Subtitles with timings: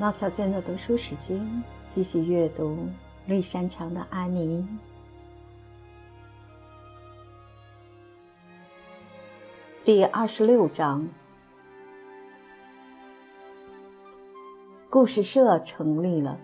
[0.00, 1.44] 猫草间的读书时间，
[1.84, 2.68] 继续阅读
[3.26, 4.62] 《绿山墙的安妮》
[9.84, 11.08] 第二十六章。
[14.88, 16.38] 故事社成立了。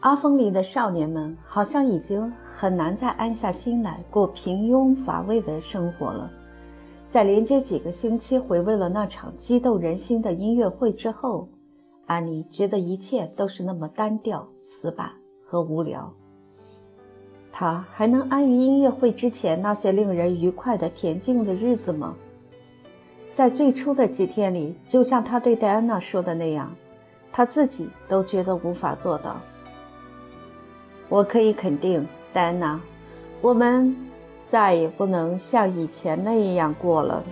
[0.00, 6.30] 阿峰里的少年们好像已经很难再安下心来过平庸乏味的生活了。
[7.10, 11.46] 在连接几个星期回味了那场激动人心的音乐会之后。
[12.10, 15.12] 安妮觉得一切都是那么单调、死板
[15.46, 16.12] 和无聊。
[17.52, 22.16] 她还能安于音乐会之前那些令人愉快的恬静的日子吗？
[23.32, 26.74] 在最初的几天里，就像她对戴安娜说的那样，
[27.30, 29.40] 她自己都觉得无法做到。
[31.08, 32.80] 我可以肯定，戴安娜，
[33.40, 33.96] 我们
[34.42, 37.22] 再也不能像以前那样过了。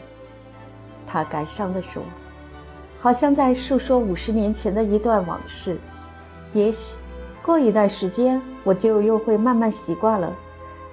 [1.05, 2.01] 她感伤地说。
[3.01, 5.79] 好像在诉说五十年前的一段往事，
[6.53, 6.97] 也许
[7.43, 10.37] 过一段时间我就又会慢慢习惯了。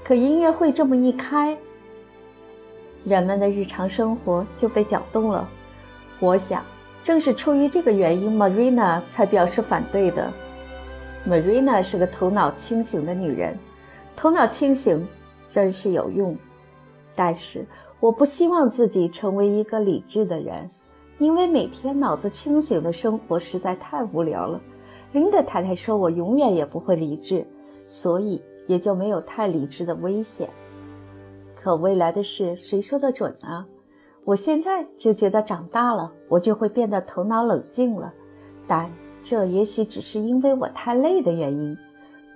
[0.03, 1.57] 可音乐会这么一开，
[3.03, 5.49] 人们的日常生活就被搅动了。
[6.19, 6.63] 我想，
[7.03, 10.31] 正是出于这个原因，Marina 才表示反对的。
[11.27, 13.57] Marina 是个头脑清醒的女人，
[14.15, 15.07] 头脑清醒
[15.49, 16.37] 真是有用。
[17.15, 17.65] 但是，
[17.99, 20.69] 我不希望自己成为一个理智的人。
[21.17, 24.61] 因为每天脑子清醒的生活实在太无聊了，
[25.13, 27.45] 林德太太说我永远也不会理智，
[27.88, 30.49] 所以也就没有太理智的危险。
[31.55, 33.66] 可未来的事谁说得准呢？
[34.25, 38.13] 我现在就觉得长大了，我就会变得头脑冷静了，
[38.67, 38.91] 但
[39.23, 41.77] 这也许只是因为我太累的原因。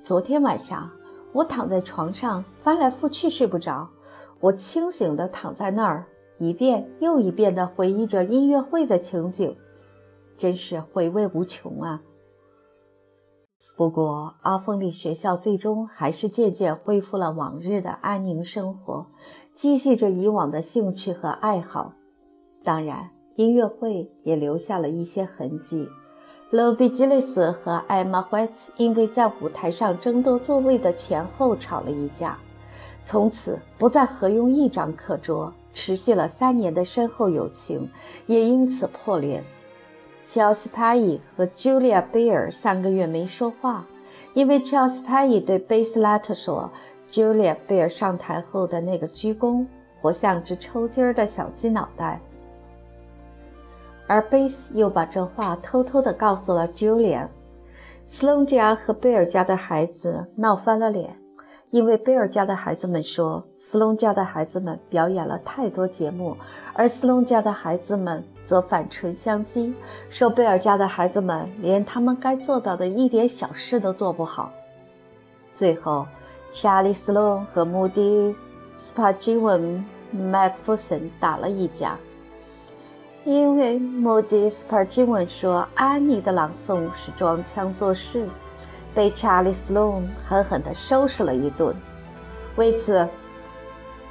[0.01, 0.89] 昨天晚上
[1.33, 3.89] 我躺在床上翻来覆去睡不着，
[4.39, 6.05] 我清醒地躺在那儿。
[6.39, 9.55] 一遍又一遍地回忆着音乐会的情景，
[10.37, 12.01] 真是回味无穷啊！
[13.75, 19.05] 不过，阿峰里学校最终还是渐渐恢复了往日的安宁生活，
[19.53, 21.93] 继续着以往的兴趣和爱好。
[22.63, 25.87] 当然，音乐会也留下了一些痕迹。
[26.51, 32.37] 勒比基利斯和艾玛·怀特因为在舞台上争夺座位的前后吵了一架，
[33.03, 35.53] 从此不再合用一张课桌。
[35.79, 37.89] 持续了三年的深厚友情
[38.25, 39.41] 也因此破裂。
[40.25, 43.87] 乔斯帕伊和 Julia 贝尔三个月没说话，
[44.33, 46.69] 因为乔斯帕伊对贝斯拉特说
[47.09, 49.65] ：“Julia 贝尔上台后的那个鞠躬，
[50.01, 52.19] 活像只抽筋儿的小鸡脑袋。”
[54.05, 57.29] 而贝斯又把这话偷偷地告诉了 Julia。
[58.05, 61.15] 斯隆家和贝尔家的孩子闹翻了脸。
[61.71, 66.35] 因为贝尔家的孩子们说，斯隆家的孩子们表演了太多节目，
[66.73, 69.71] 而斯隆家的孩子们则反唇相讥，
[70.09, 74.51] 说贝尔家的孩子们连他们该做到的一点小事都做不好。
[75.53, 76.07] 最后，
[76.51, 78.31] 查理·斯隆和穆迪·
[78.73, 79.85] 斯帕金文·
[80.17, 81.99] 麦克弗森打了一架，
[83.25, 88.27] 因为穆迪·斯帕金文说安妮的朗诵是装腔作势。
[88.93, 91.75] 被查理·斯隆狠狠地收拾了一顿。
[92.55, 93.07] 为此，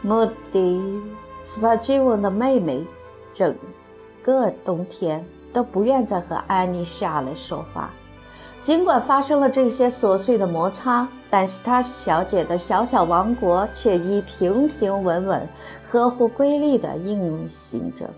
[0.03, 0.81] 穆迪·
[1.39, 2.87] 斯帕吉文的妹妹
[3.33, 3.55] 整
[4.23, 7.91] 个冬天都不愿再和安妮·下来说话。
[8.61, 15.49] 尽管发生了这些琐碎的摩擦，但斯塔小姐的小小王国却已平平稳稳、
[15.83, 18.11] 合乎规律地运行着。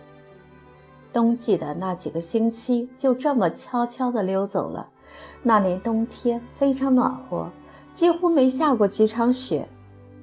[1.12, 4.88] 冬季的那几个星期就这么悄悄地溜走了。
[5.42, 7.50] 那年冬天非常暖和，
[7.94, 9.68] 几乎没下过几场雪。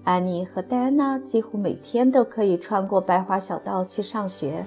[0.03, 4.66] 安妮和戴安娜几乎每天都可以穿过白桦小道去上学。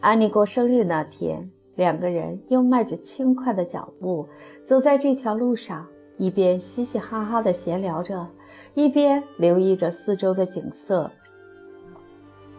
[0.00, 4.28] 安妮过生日那天，两个人又迈着轻快的脚步
[4.64, 5.86] 走在这条路上，
[6.16, 8.26] 一边嘻嘻哈哈地闲聊着，
[8.74, 11.10] 一边留意着四周的景色。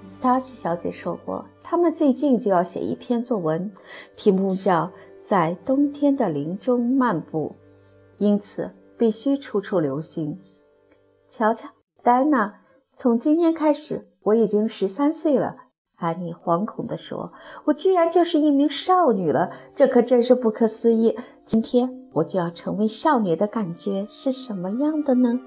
[0.01, 3.72] 斯塔西小姐说过，他们最近就要写一篇作文，
[4.16, 4.92] 题目叫。
[5.25, 7.56] 在冬天的林中漫步，
[8.19, 10.39] 因此必须处处留心。
[11.27, 11.69] 瞧瞧，
[12.04, 12.62] 丹娜，
[12.95, 15.56] 从今天开始，我已经十三岁了。
[15.95, 17.33] 安妮惶恐地说
[17.66, 21.18] ：“我居然就是一名少女了，这可真是不可思议！
[21.44, 25.39] 今天我就要成为少女的感觉是什么样的呢？”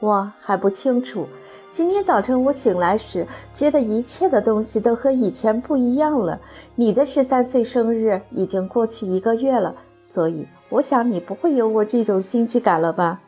[0.00, 1.26] 我还不清楚。
[1.70, 6.40] 今天早晨我醒来时，觉得一切的东西都和以前不一样了。
[6.74, 13.20] 你的十三岁生日已经过去一个月了，所以我想你不会有我这种新奇感了吧？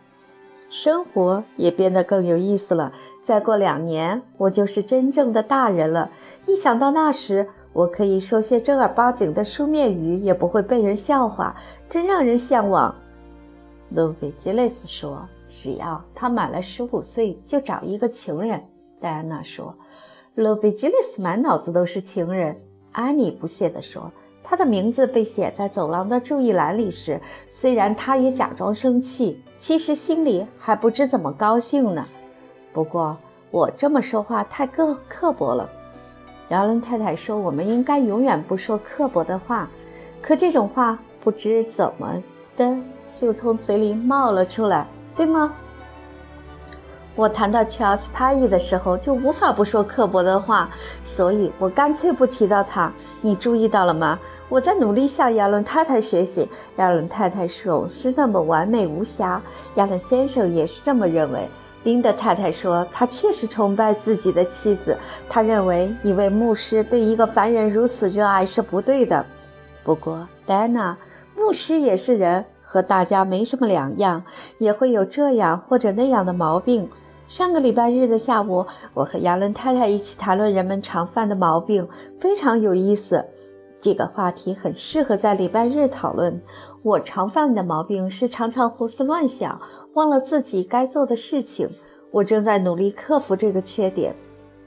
[0.69, 2.93] 生活也变得更有意思了。
[3.22, 6.11] 再过两年，我就是真正的大人了。
[6.46, 11.55] 一想到那时，我可以说些正儿八经的书面语，也不会被人笑话，
[11.88, 12.94] 真让人向往。
[13.90, 18.62] 路比吉雷斯说：“只要他满了十五岁，就找一个情人。”
[18.99, 19.75] 戴安娜说
[20.37, 22.56] ：“路比吉雷斯满脑子都是情人。”
[22.93, 24.11] 安妮不屑地说
[24.43, 32.06] ：“他的名字被写在走廊的注意栏里时，虽然他也假装生气，其实心里还不知怎么高兴呢。
[32.73, 33.17] 不过
[33.50, 35.69] 我这么说话太刻刻薄了。”
[36.49, 39.69] 姚伦太太说：“我们应该永远不说刻薄的话。”
[40.23, 42.23] 可这种话不知怎么
[42.55, 42.76] 的
[43.19, 45.52] 就从嘴里冒了出来，对吗？
[47.16, 50.70] 我谈到 Charles p a y 的时候就无法不说刻薄的话，
[51.04, 52.92] 所以我干脆不提到他。
[53.20, 54.18] 你注意到了吗？
[54.48, 56.48] 我在努力向亚伦太太学习。
[56.76, 59.42] 亚伦太太总是那么完美无瑕，
[59.74, 61.48] 亚伦先生也是这么认为。
[61.84, 64.96] 林德太太说：“他确实崇拜自己的妻子。
[65.28, 69.24] 他认为一位牧师对一个凡人如此热爱是不对的。
[69.82, 70.96] 不过，戴安娜，
[71.36, 74.22] 牧师也是人，和大家没什么两样，
[74.58, 76.88] 也会有这样或者那样的毛病。
[77.26, 78.64] 上个礼拜日的下午，
[78.94, 83.25] 我和亚伦太太一起谈论人们常犯的毛病，非常有意思。”
[83.82, 86.40] 这个话题很适合在礼拜日讨论。
[86.84, 89.61] 我常犯的毛病是常常胡思乱想，
[89.94, 91.69] 忘了自己该做的事情。
[92.12, 94.14] 我正在努力克服这个缺点。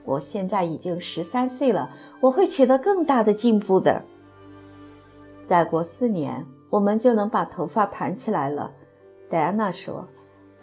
[0.03, 1.89] 我现在已经十三岁了，
[2.19, 4.01] 我会取得更大的进步的。
[5.45, 8.71] 再过四年，我们就能把头发盘起来了。
[9.29, 10.07] 戴安娜说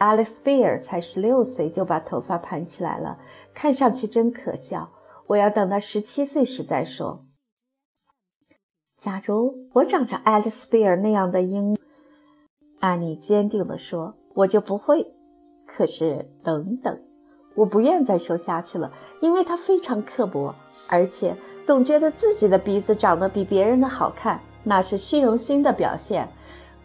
[0.01, 3.17] ：“Alex Bear 才十六岁就把头发盘起来了，
[3.55, 4.91] 看上去真可笑。
[5.29, 7.27] 我要等到十七岁时再说。”
[8.99, 11.79] 假如我长着爱丽丝贝尔那样的英，
[12.81, 15.15] 安妮坚定地说：“我就不会。”
[15.65, 17.01] 可是，等等，
[17.55, 20.53] 我不愿再说下去了，因为他非常刻薄，
[20.89, 26.29] 而且总觉得自己的鼻子长得比别人的好看，那是虚荣心的表现。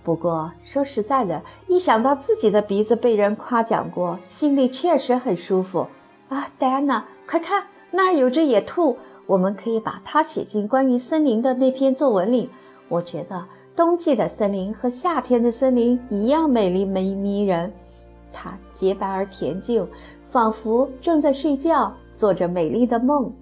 [0.04, 5.88] 不过说实在的，一想到自己的鼻子被人夸奖过，心里确实很舒服
[6.30, 6.48] 啊！
[6.60, 8.98] 戴安娜，快看，那儿有只野兔。
[9.26, 12.52] 我们可以把它写进关于森林的那篇作文里。
[12.88, 13.44] 我觉得
[13.76, 17.74] 冬季的森林和夏天的森林一样美丽、美迷人。
[18.32, 19.88] 它洁白而恬静，
[20.28, 23.34] 仿佛正在睡觉，做着美丽的梦。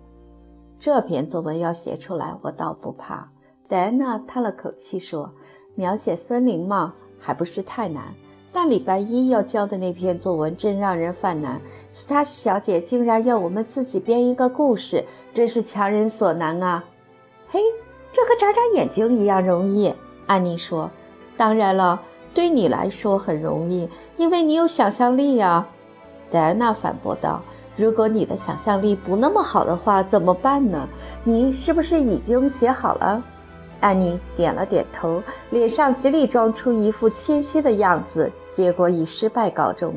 [0.80, 3.30] 这篇作文要写出来，我倒不怕。
[3.74, 5.32] 戴安娜叹了口气说
[5.74, 8.14] ：“描写森林嘛，还不是太难。”
[8.54, 11.60] 但礼拜一要交的那篇作文真让人犯难。
[11.92, 15.04] 斯塔小姐竟然要我们自己编一个故事，
[15.34, 16.84] 真是强人所难啊！
[17.48, 17.60] 嘿，
[18.12, 19.92] 这和眨眨眼睛一样容易。
[20.28, 20.92] 安妮说
[21.36, 22.00] ：“当然了，
[22.32, 25.68] 对你来说很容易，因为你有想象力呀。”
[26.30, 27.42] 戴安娜反驳道
[27.76, 30.88] ：“如果你的想象力不那么好的话，怎么办呢？
[31.24, 33.24] 你是不是已经写好了？”
[33.84, 39.94] 安妮点了点头，脸上极力装出一副谦虚的样子，结果以失败告终。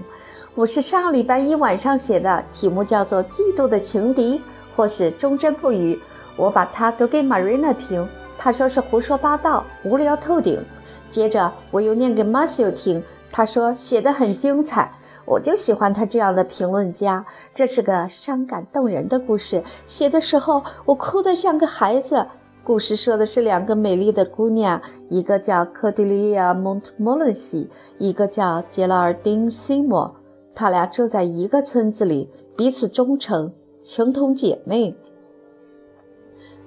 [0.57, 4.39] 我是上礼拜一晚上写的，题目叫做《嫉妒的情敌》，
[4.75, 5.97] 或是忠贞不渝。
[6.37, 10.61] 我把它读给 Marina 听，她说是胡说八道，无聊透顶。
[11.09, 13.01] 接着我又念给 Matthew 听，
[13.31, 14.91] 他说写得很精彩。
[15.25, 17.25] 我就喜欢他这样的评论家。
[17.55, 22.27] 这是个伤感动人的故事，写的时候我哭得像个孩子。
[22.67, 30.17] 故事说的是两个美丽的姑娘，一个叫科迪利亚·蒙特莫伦西，一个叫杰拉尔丁·西莫。
[30.53, 33.53] 她俩住在一个村子里，彼此忠诚，
[33.85, 34.97] 情同姐妹。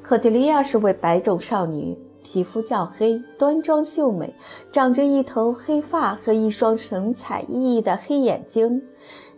[0.01, 4.34] 科迪利亚是位白种少女，皮肤较黑，端庄秀美，
[4.72, 8.82] 长着一头黑发和一双神采奕奕的黑眼睛。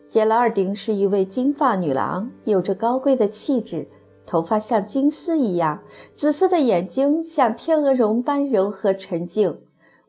[0.08, 3.88] 杰拉尔丁是一位金发女郎，有着高贵的气质。
[4.26, 5.82] 头发像金丝一样，
[6.16, 9.60] 紫色的眼睛像天鹅绒般柔和沉静。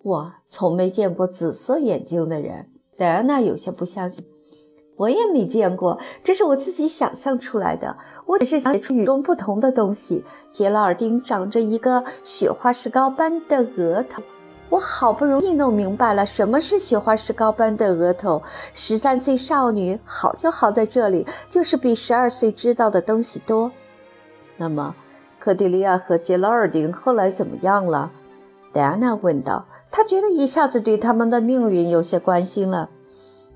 [0.03, 2.69] 我从没见过紫色眼睛的人。
[2.97, 4.25] 戴安娜有些不相信。
[4.97, 7.97] 我也没见过，这是我自己想象出来的。
[8.27, 10.23] 我只是想写出与众不同的东西。
[10.53, 14.23] 杰拉尔丁长着一个雪花石膏般的额头。
[14.69, 18.41] 我好不容易弄明白了什么是雪花石膏般的额头。
[18.75, 23.73] 十三岁少女好就好在这里，就是比十二岁知道的东西多。
[24.57, 24.95] 那么，
[25.39, 28.11] 科迪利亚和杰拉尔丁后来怎么样了？
[28.73, 29.67] 戴安娜问道。
[29.91, 32.89] 她觉得一下子对他们的命运有些关心了。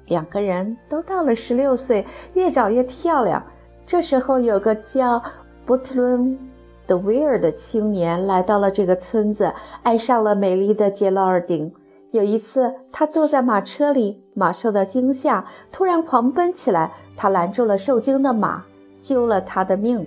[0.07, 3.45] 两个人都到了十六岁，越长越漂亮。
[3.87, 5.23] 这时候，有个叫
[5.65, 6.39] 布特伦
[6.87, 11.73] 德威尔的青年来到了这个村子，爱上了美丽的杰拉尔丁。
[12.13, 16.93] 有一次，他坐在马车里，马受到惊吓，突然狂奔起来。
[17.17, 18.65] 他拦住了受惊的马，
[19.03, 20.07] 救了他的命。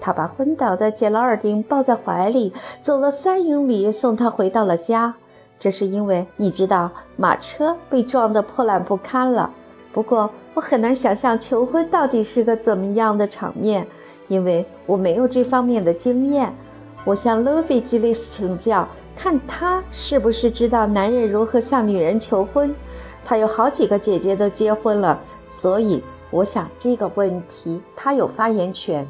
[0.00, 5.14] 他把昏倒的杰劳尔丁抱在怀里，走了三英里，送他回到了家。
[5.58, 9.52] 这是因为你知道，马车被撞得破烂不堪了。
[9.92, 13.86] 不过，我很难想象求婚到底是个怎么样的场面，
[14.28, 16.54] 因为我没有这方面的经验。
[17.04, 22.74] 我向勒菲基利斯请教，看他是不是知道男人如何向女人求婚。
[23.24, 29.06] 他有好几个姐姐都结婚了，所以我想这个问题他有发言权。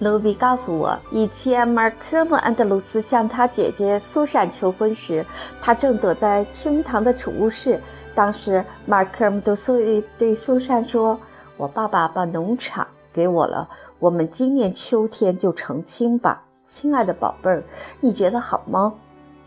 [0.00, 5.24] 卢比告诉我，以前马克姆·安德鲁斯向他姐姐苏珊求婚时，
[5.60, 7.78] 他正躲在厅堂的储物室。
[8.14, 9.78] 当时，马克姆对苏
[10.16, 11.20] 对苏珊说
[11.58, 17.62] ：“我爸爸把农场给我了，我们今年秋天就成亲吧，亲爱的宝贝儿，
[18.00, 18.94] 你觉得好吗？”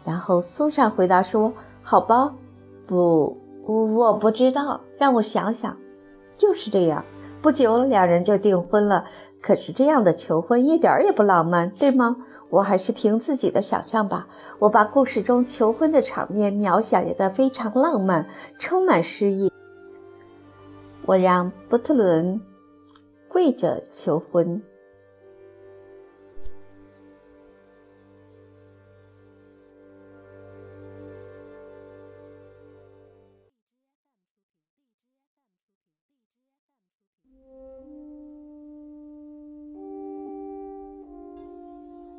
[0.05, 2.31] 然后苏珊回答说：“好吧，
[2.86, 5.75] 不，我不知道，让我想想。”
[6.38, 7.03] 就是这样，
[7.41, 9.03] 不久两人就订婚了。
[9.43, 12.15] 可是这样的求婚一点也不浪漫，对吗？
[12.50, 14.25] 我还是凭自己的想象吧。
[14.57, 18.25] 我把故事中求婚的场面描写的非常浪漫，
[18.57, 19.51] 充满诗意。
[21.05, 22.39] 我让波特伦
[23.27, 24.63] 跪着求婚。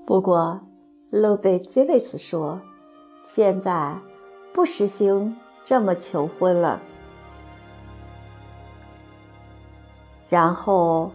[0.07, 0.61] 不过，
[1.11, 2.61] 路贝吉雷斯说
[3.17, 3.97] ：“现在
[4.53, 5.35] 不实行
[5.65, 6.79] 这么求婚了。”
[10.29, 11.11] 然后，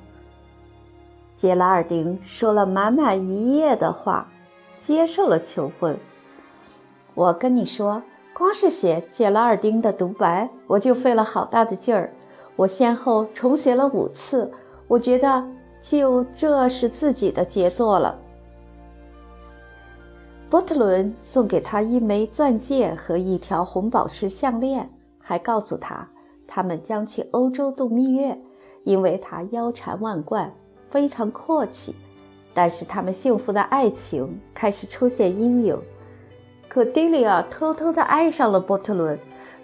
[1.36, 4.28] 杰拉尔丁说了满满一页的话，
[4.80, 5.96] 接受了求婚。
[7.14, 8.02] 我跟你说，
[8.34, 12.12] 光是写杰拉尔丁的独白，我就费了好大的劲儿。
[12.56, 14.52] 我先后重写了五次，
[14.88, 15.48] 我觉得
[15.80, 18.20] 就这是自己的杰作了。
[20.50, 24.90] 波特伦送给他一枚钻戒和一条红宝石项链，
[25.20, 26.10] 还告诉他
[26.48, 28.36] 他们将去欧洲度蜜月，
[28.84, 30.52] 因为他腰缠万贯，
[30.90, 31.94] 非常阔气。
[32.52, 35.80] 但是他们幸福的爱情开始出现阴影。
[36.68, 39.18] 可迪利亚偷偷地爱上了波特伦。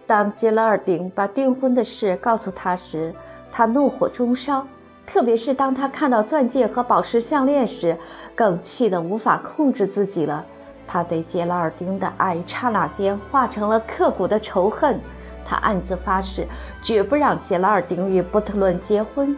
[0.05, 3.11] 当杰拉尔丁把订婚的事告诉他时，
[3.51, 4.65] 他怒火中烧。
[5.07, 7.97] 特别是当他看到钻戒和宝石项链时，
[8.35, 10.45] 更气得无法控制自己了。
[10.87, 14.99] 他对杰拉尔丁的爱刹那间化成了刻骨的仇恨，
[15.43, 16.47] 他暗自发誓
[16.81, 19.37] 绝不让杰拉尔丁与波特伦结婚。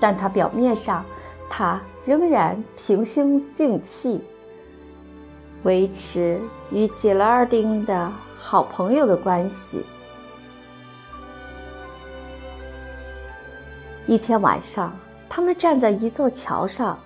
[0.00, 1.04] 但他表面上，
[1.48, 4.24] 他仍然平心静气，
[5.62, 9.84] 维持与杰拉尔丁的好朋友的关系。
[14.06, 14.96] 一天晚上，
[15.28, 16.98] 他们站在一座桥上，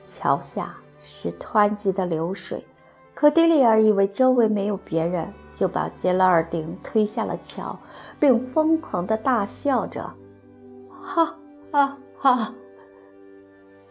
[0.00, 0.74] 桥下。
[1.06, 2.64] 是湍急的流水，
[3.12, 7.78] 可迪利尔以为周围没有别人，就把杰拉尔丁推下了桥，
[8.18, 10.10] 并疯狂地大笑着，
[10.98, 11.36] 哈
[11.70, 12.54] 哈哈！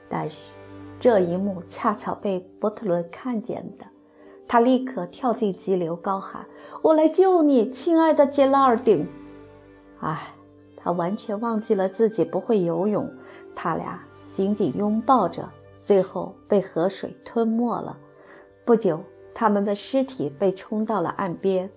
[0.10, 0.58] 但是
[1.00, 3.86] 这一幕恰巧被波特伦看见的，
[4.48, 6.44] 他立刻跳进急流，高喊
[6.82, 9.08] ：“我来救你，亲爱的杰拉尔丁！”
[10.02, 10.34] 唉，
[10.76, 13.08] 他完全忘记了自己不会游泳，
[13.54, 15.48] 他俩紧紧拥抱着。
[15.84, 18.00] 最后被河水吞没了。
[18.66, 19.04] 不久，
[19.36, 21.70] 他们的尸体被冲到了岸边，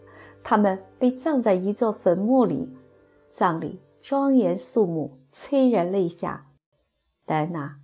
[0.45, 2.75] 他们被葬在一座坟墓里，
[3.29, 6.47] 葬礼庄严肃穆，催人泪下。
[7.25, 7.79] 戴安娜，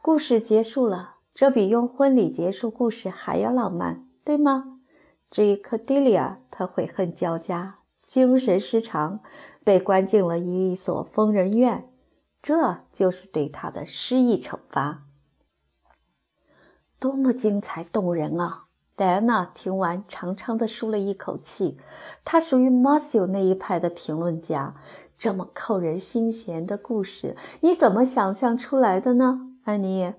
[0.00, 4.80] 故事结束了，这比用婚礼结束故事还要浪漫，对吗？
[5.30, 9.20] 至于克迪利亚，他悔恨交加，精神失常，
[9.62, 11.92] 被关进了一所疯人院，
[12.40, 15.04] 这就是对他的失忆惩罚。
[17.00, 18.64] 多么精彩动人啊！
[18.96, 21.78] 戴安娜听完，长长的舒了一口气。
[22.24, 24.74] 她属于马修那一派的评论家。
[25.16, 30.14] 这么扣人心弦的故事，你怎么想象出来的呢，安妮？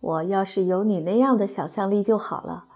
[0.00, 2.66] 我要是有你那样的想象力就好了。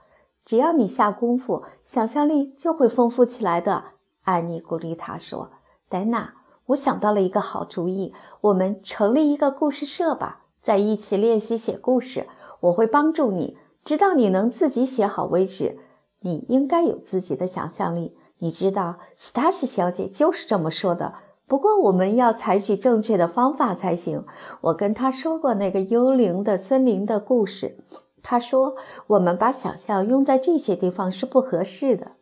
[0.44, 3.84] 只要你下功夫，想象力就会丰富起来的。
[4.22, 5.50] 安妮鼓励他说
[5.88, 6.34] ：“戴安娜，
[6.66, 12.26] 我想到了一个好主意，我们成立一个故事社吧，在一起练习写故事。”
[12.62, 15.78] 我会帮助你，直到你能自己写好为止。
[16.20, 21.14] 你应该有自己的想象力，你知道，斯塔西小姐就是这么说的。
[21.46, 24.24] 不过，我们要采取正确的方法才行。
[24.60, 27.84] 我跟她说过那个幽灵的森林的故事，
[28.22, 28.76] 她说
[29.08, 32.12] 我们把想象用在这些地方是不合适的。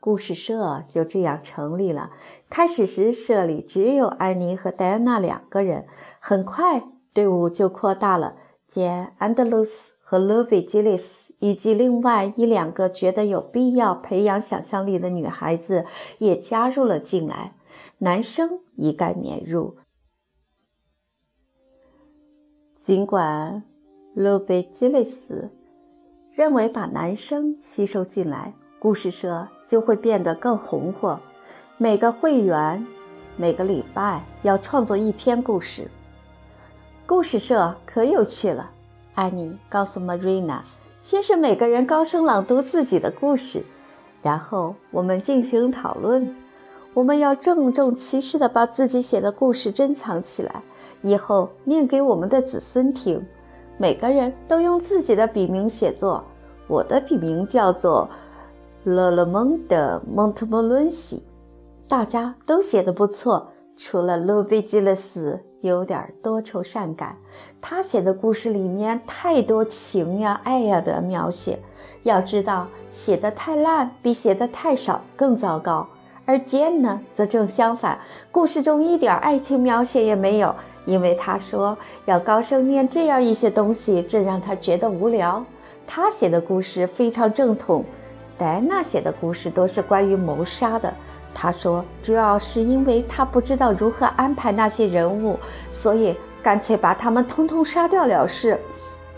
[0.00, 2.10] 故事社就这样成立了。
[2.50, 5.86] 开始时，社里只有安妮和戴安娜两个人。
[6.20, 6.82] 很快。
[7.14, 8.36] 队伍就扩大了。
[8.68, 15.86] 简·安德鲁斯和勒维基利斯以及另外一两个觉得有必要培养想象力的女孩子
[16.18, 17.54] 也加入了进来，
[17.98, 19.76] 男生一概免入。
[22.78, 23.62] 尽管
[24.14, 25.50] 勒维基利斯
[26.32, 31.20] 认为把男生吸收进来，故事社就会变得更红火。
[31.76, 32.86] 每个会员
[33.36, 35.90] 每个礼拜要创作一篇故事。
[37.08, 38.68] 故事社可有趣了，
[39.14, 40.60] 安妮告诉 Marina：“
[41.00, 43.64] 先是每个人高声朗读自己的故事，
[44.20, 46.36] 然后我们进行讨论。
[46.92, 50.62] 我们要郑重其事地把自己写的故事珍藏起来，
[51.00, 53.26] 以后念给我们的子孙听。
[53.78, 56.22] 每个人都用自己的笔名写作，
[56.66, 58.06] 我的笔名叫做
[58.84, 61.22] 勒勒蒙的蒙特莫伦西。
[61.88, 67.16] 大家都写得不错，除了路贝基勒斯。”有点多愁善感，
[67.60, 71.58] 他写的故事里面太多情呀、爱呀的描写。
[72.04, 75.86] 要知道，写的太烂比写的太少更糟糕。
[76.24, 77.98] 而剑呢，则正相反，
[78.30, 85.44] 故事中一点爱情描写也没有，因为他说要高声念这样一些东西，这让他觉得无聊。
[85.86, 87.82] 他写的故事非常正统，
[88.36, 90.94] 戴安娜写的故事都是关于谋杀的。
[91.40, 95.38] 他说：“主要是因为他不知道如何安排那些人物，
[95.70, 98.58] 所以干脆把他们通通杀掉了事。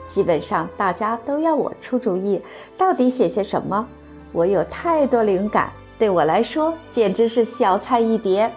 [0.06, 2.42] 基本上大家都要我出主意，
[2.76, 3.86] 到底写些什么？
[4.32, 8.52] 我有太多灵感，对我来说简直是小菜一碟。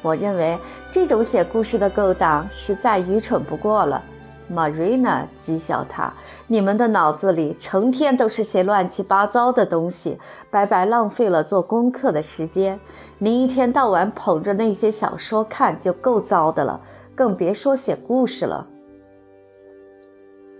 [0.00, 0.58] 我认为
[0.90, 4.02] 这种写故事的勾当实在愚蠢不过了。”
[4.52, 6.12] Marina 讥笑他
[6.48, 10.18] ：“你们的脑子里成天都是些乱七八糟的东西，
[10.50, 12.78] 白白浪费了做功课的时间。
[13.18, 16.80] 您一天到晚捧着那些小说看就够糟的了，
[17.14, 18.68] 更别说写故事了。”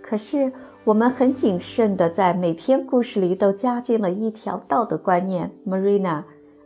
[0.01, 0.51] 可是
[0.83, 5.51] 我们很谨慎地在每篇故事里都加进了一条道德观念。
[5.67, 6.23] Marina，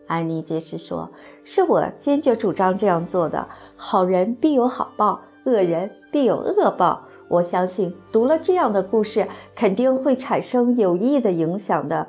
[0.08, 1.10] 安妮解释说
[1.46, 3.48] ：“是我坚决主张这样做的。
[3.78, 12.08] 好人必有好报，恶人必有恶报。”我相信读了这样的故事，肯定会产生有益的影响的。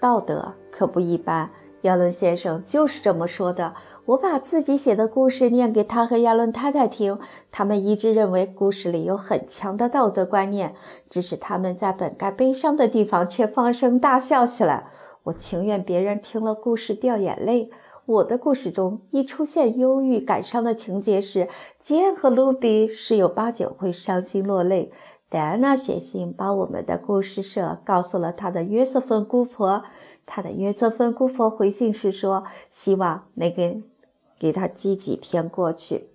[0.00, 1.50] 道德可不一般，
[1.82, 3.72] 亚伦先生就是这么说的。
[4.06, 7.18] 我把自己写的故事念给他和亚伦太太听，
[7.50, 10.74] 他们一致认为故事里有很强的道德观念，
[11.10, 14.86] 只是他们在本该悲伤的地方却放声大笑起来。
[15.24, 17.70] 我情愿别人听了故事掉眼泪。
[18.08, 21.46] 我的故事中一出现忧郁感伤的情节时，
[21.78, 24.90] 吉恩和卢比十有八九会伤心落泪。
[25.28, 29.84] 戴安娜写信把我们的故事社告诉了她的约瑟芬姑婆，
[30.24, 33.82] 她的约瑟芬姑婆回信是说，希望能给
[34.38, 36.08] 给她寄几篇过去。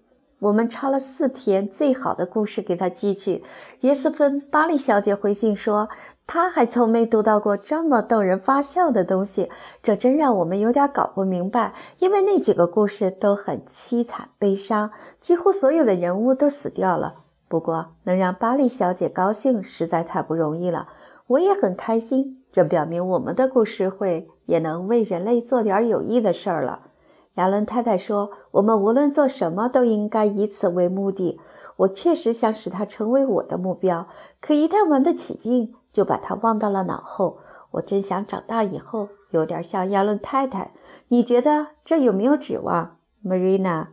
[0.44, 3.42] 我们抄了四篇最好的故事给他寄去。
[3.80, 5.88] 约瑟芬·巴利小姐回信说，
[6.28, 9.50] 她还从没读到过这么逗人发笑的东西，
[9.82, 11.74] 这真让我们有点搞不明白。
[12.00, 17.16] 因为那几个故事都很凄惨悲伤，几乎所有的人物都死掉了。
[17.48, 20.90] 不过能让巴利小姐高兴实在太不容易了，
[21.28, 22.44] 我也很开心。
[22.52, 26.88] 这表明我们的故事会也能为人类做点有益的事儿了。
[27.36, 31.40] 亚伦太太说：“我们无论做什么，都应该以此为目的。
[31.78, 34.08] 我确实想使它成为我的目标，
[34.40, 37.40] 可一旦玩得起劲，就把它忘到了脑后。
[37.72, 40.74] 我真想长大以后有点像亚伦太太。
[41.08, 43.88] 你觉得这有没有指望，Marina？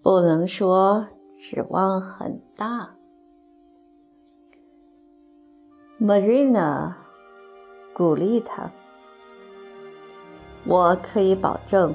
[0.00, 2.94] 不能说指望很大。”
[6.02, 6.94] Marina
[7.92, 8.70] 鼓励他
[10.64, 11.94] ：“我可以保证，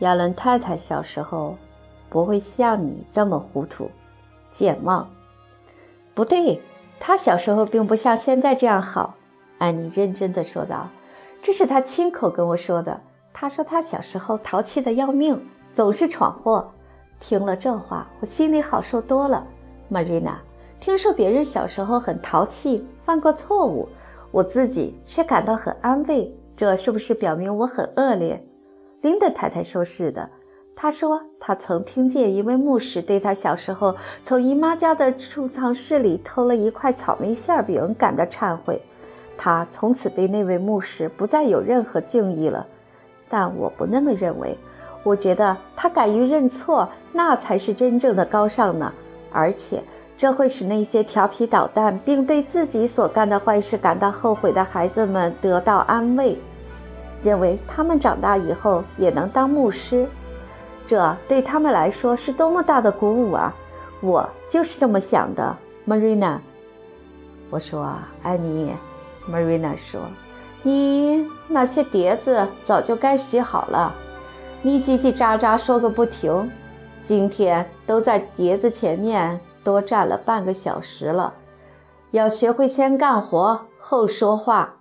[0.00, 1.56] 亚伦太太小时候
[2.10, 3.90] 不会像你这么糊涂、
[4.52, 5.10] 健忘。
[6.12, 6.60] 不对，
[6.98, 9.14] 她小时候并不像现在这样好。”
[9.56, 10.90] 安妮认真地说道
[11.40, 13.00] ：“这是她亲口跟我说的。
[13.32, 16.70] 她说她小时候淘气的要命，总是闯祸。
[17.18, 19.46] 听了这话，我心里好受多了。
[19.90, 20.34] ”Marina。
[20.80, 23.86] 听说别人小时候很淘气，犯过错误，
[24.30, 26.34] 我自己却感到很安慰。
[26.56, 28.42] 这是不是表明我很恶劣？
[29.02, 30.28] 林德太太说是的。
[30.74, 38.80] 她说她曾听见一位牧师对她小时候从姨妈家的储藏室里偷了一块草莓馅饼感到忏悔。
[39.36, 42.66] 她从此对那位牧师不再有任何敬意了。
[43.28, 44.56] 但我不那么认为。
[45.02, 48.90] 我觉得他敢于认错，那才是真正的高尚呢。
[49.30, 49.82] 而且。
[50.20, 56.38] 这会使那些调皮捣蛋并对自己所干的坏事感到后悔的孩子们得到安慰。
[57.22, 60.06] 认为他们长大以后也能当牧师，
[60.84, 63.56] 这对他们来说是多么大的鼓舞啊！
[64.02, 65.56] 我就是这么想的
[65.88, 66.38] ，Marina。
[67.48, 67.90] 我说
[68.22, 68.74] ：“安妮。
[69.26, 70.02] ”Marina 说
[70.62, 73.94] ：“你那些碟子早就该洗好了，
[74.60, 76.52] 你叽叽喳喳说个不停，
[77.00, 81.34] 今天都在碟子前面多站了半个小时了。
[82.10, 84.76] 要学会先干活后说话。”